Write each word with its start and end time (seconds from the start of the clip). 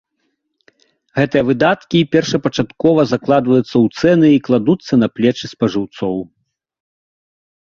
Гэтыя 1.17 1.43
выдаткі 1.49 1.99
першапачаткова 2.15 3.01
закладваюцца 3.13 3.61
ў 3.83 3.87
цэны 4.01 4.27
і 4.37 4.41
кладуцца 4.49 4.93
на 5.03 5.07
плечы 5.19 5.45
спажыўцоў. 5.53 6.17